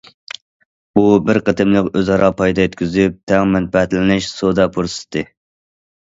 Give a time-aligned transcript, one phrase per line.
[0.99, 5.25] بۇ بىر قېتىملىق ئۆز ئارا پايدا يەتكۈزۈپ تەڭ مەنپەئەتلىنىش سودا پۇرسىتى.